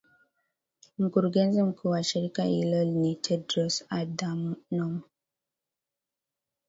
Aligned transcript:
Mkurugenzi 0.99 1.63
mkuu 1.63 1.89
wa 1.89 2.03
shirika 2.03 2.43
hilo 2.43 2.83
ni 2.83 3.15
Tedros 3.15 3.85
Adhanom 3.89 5.01